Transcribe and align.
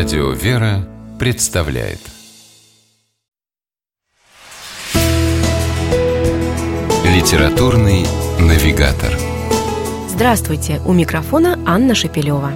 Радио 0.00 0.30
«Вера» 0.30 0.88
представляет 1.18 1.98
Литературный 7.04 8.06
навигатор 8.38 9.12
Здравствуйте! 10.08 10.80
У 10.86 10.94
микрофона 10.94 11.58
Анна 11.66 11.94
Шепелева. 11.94 12.50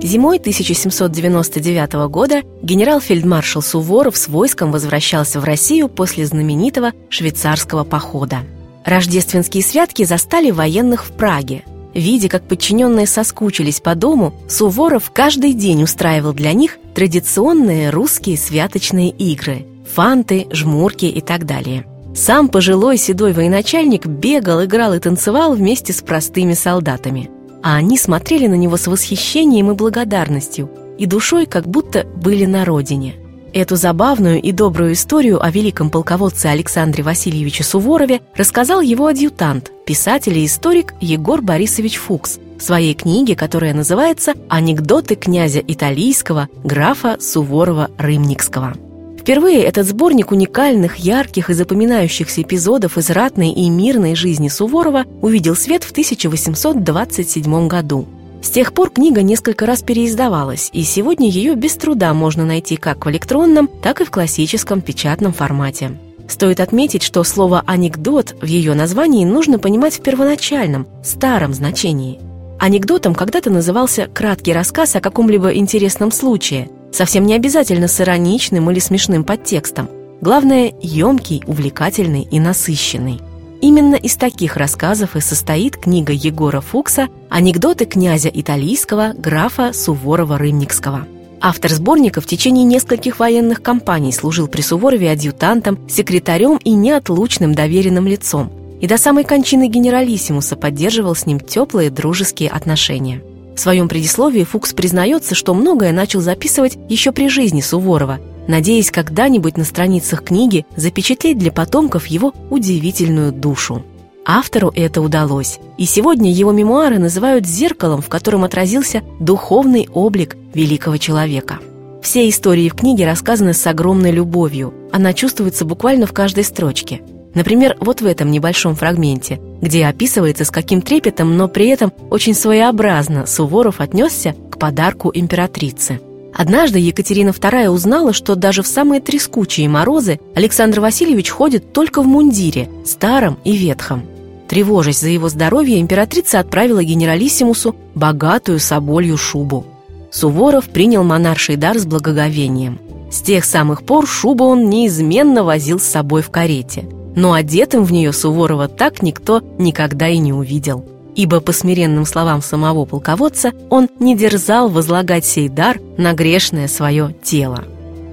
Зимой 0.00 0.38
1799 0.38 1.92
года 2.08 2.42
генерал-фельдмаршал 2.62 3.60
Суворов 3.60 4.16
с 4.16 4.28
войском 4.28 4.70
возвращался 4.70 5.40
в 5.40 5.44
Россию 5.44 5.88
после 5.88 6.26
знаменитого 6.26 6.92
швейцарского 7.08 7.82
похода. 7.82 8.42
Рождественские 8.84 9.64
святки 9.64 10.04
застали 10.04 10.52
военных 10.52 11.06
в 11.06 11.10
Праге– 11.10 11.64
Видя, 11.96 12.28
как 12.28 12.46
подчиненные 12.46 13.06
соскучились 13.06 13.80
по 13.80 13.94
дому, 13.94 14.34
Суворов 14.50 15.10
каждый 15.14 15.54
день 15.54 15.82
устраивал 15.82 16.34
для 16.34 16.52
них 16.52 16.76
традиционные 16.94 17.88
русские 17.88 18.36
святочные 18.36 19.08
игры– 19.08 19.64
фанты, 19.94 20.46
жмурки 20.52 21.06
и 21.06 21.22
так 21.22 21.46
далее. 21.46 21.86
Сам 22.14 22.50
пожилой 22.50 22.98
седой 22.98 23.32
военачальник 23.32 24.04
бегал, 24.04 24.62
играл 24.62 24.92
и 24.92 24.98
танцевал 24.98 25.54
вместе 25.54 25.94
с 25.94 26.02
простыми 26.02 26.52
солдатами. 26.52 27.30
А 27.62 27.76
они 27.76 27.96
смотрели 27.96 28.46
на 28.46 28.56
него 28.56 28.76
с 28.76 28.86
восхищением 28.88 29.70
и 29.70 29.74
благодарностью, 29.74 30.68
и 30.98 31.06
душой 31.06 31.46
как 31.46 31.66
будто 31.66 32.04
были 32.04 32.44
на 32.44 32.66
родине– 32.66 33.14
Эту 33.56 33.76
забавную 33.76 34.42
и 34.42 34.52
добрую 34.52 34.92
историю 34.92 35.42
о 35.42 35.50
великом 35.50 35.88
полководце 35.88 36.48
Александре 36.48 37.02
Васильевиче 37.02 37.64
Суворове 37.64 38.20
рассказал 38.34 38.82
его 38.82 39.06
адъютант, 39.06 39.72
писатель 39.86 40.36
и 40.36 40.44
историк 40.44 40.92
Егор 41.00 41.40
Борисович 41.40 41.96
Фукс 41.96 42.38
в 42.58 42.62
своей 42.62 42.92
книге, 42.92 43.34
которая 43.34 43.72
называется 43.72 44.34
«Анекдоты 44.50 45.14
князя 45.14 45.60
Италийского 45.66 46.50
графа 46.64 47.16
Суворова-Рымникского». 47.18 48.76
Впервые 49.18 49.62
этот 49.62 49.86
сборник 49.86 50.32
уникальных, 50.32 50.96
ярких 50.96 51.48
и 51.48 51.54
запоминающихся 51.54 52.42
эпизодов 52.42 52.98
из 52.98 53.08
ратной 53.08 53.52
и 53.52 53.70
мирной 53.70 54.16
жизни 54.16 54.48
Суворова 54.48 55.06
увидел 55.22 55.56
свет 55.56 55.82
в 55.82 55.92
1827 55.92 57.68
году. 57.68 58.06
С 58.46 58.50
тех 58.50 58.72
пор 58.72 58.90
книга 58.90 59.22
несколько 59.22 59.66
раз 59.66 59.82
переиздавалась, 59.82 60.70
и 60.72 60.84
сегодня 60.84 61.28
ее 61.28 61.56
без 61.56 61.74
труда 61.74 62.14
можно 62.14 62.44
найти 62.44 62.76
как 62.76 63.04
в 63.04 63.10
электронном, 63.10 63.66
так 63.66 64.00
и 64.00 64.04
в 64.04 64.12
классическом 64.12 64.82
печатном 64.82 65.32
формате. 65.32 65.98
Стоит 66.28 66.60
отметить, 66.60 67.02
что 67.02 67.24
слово 67.24 67.64
«анекдот» 67.66 68.36
в 68.40 68.44
ее 68.44 68.74
названии 68.74 69.24
нужно 69.24 69.58
понимать 69.58 69.94
в 69.98 70.00
первоначальном, 70.00 70.86
старом 71.02 71.54
значении. 71.54 72.20
Анекдотом 72.60 73.16
когда-то 73.16 73.50
назывался 73.50 74.06
краткий 74.14 74.52
рассказ 74.52 74.94
о 74.94 75.00
каком-либо 75.00 75.52
интересном 75.52 76.12
случае, 76.12 76.70
совсем 76.92 77.26
не 77.26 77.34
обязательно 77.34 77.88
с 77.88 78.00
ироничным 78.00 78.70
или 78.70 78.78
смешным 78.78 79.24
подтекстом. 79.24 79.88
Главное– 80.20 80.72
емкий, 80.80 81.42
увлекательный 81.48 82.22
и 82.22 82.38
насыщенный. 82.38 83.20
Именно 83.66 83.96
из 83.96 84.14
таких 84.14 84.56
рассказов 84.56 85.16
и 85.16 85.20
состоит 85.20 85.76
книга 85.76 86.12
Егора 86.12 86.60
Фукса 86.60 87.08
«Анекдоты 87.28 87.84
князя 87.84 88.28
италийского 88.32 89.12
графа 89.18 89.72
Суворова-Рымникского». 89.72 91.04
Автор 91.40 91.72
сборника 91.72 92.20
в 92.20 92.26
течение 92.26 92.62
нескольких 92.62 93.18
военных 93.18 93.62
кампаний 93.62 94.12
служил 94.12 94.46
при 94.46 94.60
Суворове 94.60 95.10
адъютантом, 95.10 95.80
секретарем 95.88 96.58
и 96.58 96.74
неотлучным 96.74 97.56
доверенным 97.56 98.06
лицом, 98.06 98.52
и 98.80 98.86
до 98.86 98.98
самой 98.98 99.24
кончины 99.24 99.66
генералиссимуса 99.66 100.54
поддерживал 100.54 101.16
с 101.16 101.26
ним 101.26 101.40
теплые 101.40 101.90
дружеские 101.90 102.50
отношения. 102.50 103.20
В 103.56 103.58
своем 103.58 103.88
предисловии 103.88 104.44
Фукс 104.44 104.74
признается, 104.74 105.34
что 105.34 105.54
многое 105.54 105.90
начал 105.90 106.20
записывать 106.20 106.78
еще 106.88 107.10
при 107.10 107.28
жизни 107.28 107.62
Суворова– 107.62 108.20
надеясь 108.48 108.90
когда-нибудь 108.90 109.56
на 109.56 109.64
страницах 109.64 110.24
книги 110.24 110.66
запечатлеть 110.76 111.38
для 111.38 111.52
потомков 111.52 112.06
его 112.06 112.32
удивительную 112.50 113.32
душу. 113.32 113.84
Автору 114.24 114.72
это 114.74 115.02
удалось, 115.02 115.60
и 115.78 115.84
сегодня 115.84 116.32
его 116.32 116.50
мемуары 116.50 116.98
называют 116.98 117.46
зеркалом, 117.46 118.02
в 118.02 118.08
котором 118.08 118.42
отразился 118.42 119.02
духовный 119.20 119.88
облик 119.92 120.36
великого 120.52 120.96
человека. 120.96 121.60
Все 122.02 122.28
истории 122.28 122.68
в 122.68 122.74
книге 122.74 123.06
рассказаны 123.06 123.52
с 123.52 123.64
огромной 123.66 124.10
любовью, 124.10 124.74
она 124.92 125.12
чувствуется 125.12 125.64
буквально 125.64 126.06
в 126.06 126.12
каждой 126.12 126.42
строчке. 126.42 127.02
Например, 127.34 127.76
вот 127.80 128.00
в 128.00 128.06
этом 128.06 128.30
небольшом 128.30 128.74
фрагменте, 128.74 129.40
где 129.60 129.86
описывается, 129.86 130.44
с 130.44 130.50
каким 130.50 130.82
трепетом, 130.82 131.36
но 131.36 131.48
при 131.48 131.68
этом 131.68 131.92
очень 132.10 132.34
своеобразно 132.34 133.26
Суворов 133.26 133.80
отнесся 133.80 134.34
к 134.50 134.58
подарку 134.58 135.12
императрицы– 135.14 136.00
Однажды 136.38 136.78
Екатерина 136.78 137.30
II 137.30 137.70
узнала, 137.70 138.12
что 138.12 138.34
даже 138.34 138.62
в 138.62 138.66
самые 138.66 139.00
трескучие 139.00 139.70
морозы 139.70 140.20
Александр 140.34 140.80
Васильевич 140.80 141.30
ходит 141.30 141.72
только 141.72 142.02
в 142.02 142.06
мундире, 142.06 142.68
старом 142.84 143.38
и 143.42 143.56
ветхом. 143.56 144.04
Тревожась 144.46 145.00
за 145.00 145.08
его 145.08 145.30
здоровье, 145.30 145.80
императрица 145.80 146.38
отправила 146.38 146.84
генералиссимусу 146.84 147.74
богатую 147.94 148.60
соболью 148.60 149.16
шубу. 149.16 149.64
Суворов 150.12 150.66
принял 150.66 151.02
монарший 151.04 151.56
дар 151.56 151.78
с 151.78 151.86
благоговением. 151.86 152.80
С 153.10 153.22
тех 153.22 153.46
самых 153.46 153.82
пор 153.82 154.06
шубу 154.06 154.44
он 154.44 154.68
неизменно 154.68 155.42
возил 155.42 155.80
с 155.80 155.84
собой 155.84 156.20
в 156.20 156.28
карете. 156.28 156.84
Но 157.16 157.32
одетым 157.32 157.82
в 157.84 157.92
нее 157.92 158.12
Суворова 158.12 158.68
так 158.68 159.00
никто 159.00 159.42
никогда 159.58 160.08
и 160.08 160.18
не 160.18 160.34
увидел 160.34 160.84
ибо, 161.16 161.40
по 161.40 161.52
смиренным 161.52 162.04
словам 162.04 162.42
самого 162.42 162.84
полководца, 162.84 163.52
он 163.70 163.88
не 163.98 164.14
дерзал 164.14 164.68
возлагать 164.68 165.24
сей 165.24 165.48
дар 165.48 165.80
на 165.96 166.12
грешное 166.12 166.68
свое 166.68 167.16
тело. 167.24 167.64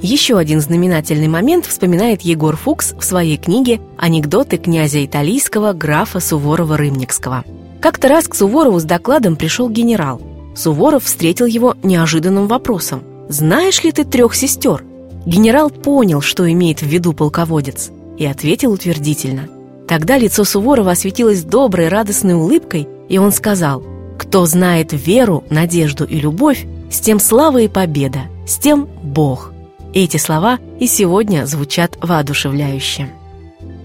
Еще 0.02 0.38
один 0.38 0.60
знаменательный 0.60 1.28
момент 1.28 1.66
вспоминает 1.66 2.24
Егор 2.24 2.58
Фукс 2.58 2.94
в 2.98 3.04
своей 3.04 3.38
книге 3.38 3.80
«Анекдоты 3.98 4.58
князя 4.58 5.06
италийского 5.06 5.74
графа 5.74 6.20
Суворова-Рымникского». 6.20 7.44
Как-то 7.80 8.08
раз 8.08 8.28
к 8.28 8.36
Суворову 8.36 8.80
с 8.80 8.84
докладом 8.84 9.36
пришел 9.36 9.70
генерал. 9.70 10.22
Суворов 10.56 11.06
встретил 11.06 11.46
его 11.46 11.76
неожиданным 11.84 12.48
вопросом. 12.48 13.04
«Знаешь 13.30 13.84
ли 13.84 13.92
ты 13.92 14.04
трех 14.04 14.36
сестер?» 14.36 14.84
Генерал 15.26 15.70
понял, 15.70 16.22
что 16.22 16.52
имеет 16.52 16.82
в 16.82 16.86
виду 16.86 17.14
полководец, 17.14 17.92
и 18.18 18.26
ответил 18.26 18.74
утвердительно. 18.74 19.48
Тогда 19.88 20.18
лицо 20.18 20.44
Суворова 20.44 20.92
осветилось 20.92 21.44
доброй, 21.44 21.88
радостной 21.88 22.36
улыбкой, 22.36 22.88
и 23.10 23.18
он 23.18 23.32
сказал, 23.32 23.84
«Кто 24.18 24.46
знает 24.46 24.90
веру, 24.92 25.44
надежду 25.50 26.06
и 26.06 26.20
любовь, 26.20 26.66
с 26.90 27.00
тем 27.00 27.20
слава 27.20 27.62
и 27.62 27.68
победа, 27.68 28.24
с 28.48 28.58
тем 28.58 28.88
Бог». 29.02 29.52
Эти 29.94 30.18
слова 30.18 30.60
и 30.80 30.88
сегодня 30.88 31.46
звучат 31.46 31.98
воодушевляюще. 32.02 33.10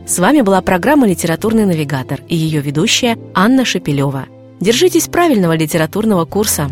С 0.06 0.18
вами 0.18 0.40
была 0.40 0.62
программа 0.62 1.06
«Литературный 1.06 1.66
навигатор» 1.66 2.20
и 2.28 2.34
ее 2.34 2.62
ведущая 2.62 3.18
Анна 3.34 3.66
Шепелева. 3.66 4.24
Держитесь 4.58 5.06
правильного 5.06 5.54
литературного 5.54 6.24
курса. 6.24 6.70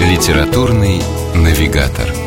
Литературный 0.00 1.02
навигатор. 1.34 2.19